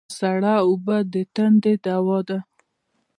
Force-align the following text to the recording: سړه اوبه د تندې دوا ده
سړه 0.17 0.53
اوبه 0.65 0.97
د 1.13 1.15
تندې 1.35 1.73
دوا 1.85 2.19
ده 2.27 2.39